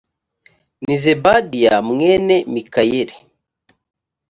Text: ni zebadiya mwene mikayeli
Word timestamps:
ni 0.83 0.95
zebadiya 1.03 1.75
mwene 1.89 2.35
mikayeli 2.53 3.15